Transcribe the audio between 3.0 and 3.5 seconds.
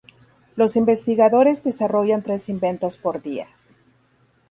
día.